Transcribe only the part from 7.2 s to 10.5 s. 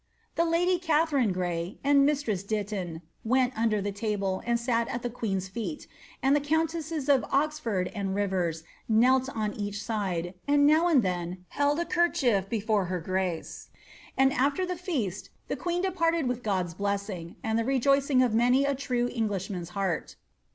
Oxford' and Rireis knelt on eacli side,